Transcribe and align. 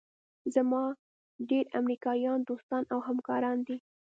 زما 0.55 0.83
ډېر 1.49 1.65
امریکایان 1.81 2.39
دوستان 2.49 2.83
او 2.93 2.99
همکاران 3.07 3.57
دي. 3.67 3.77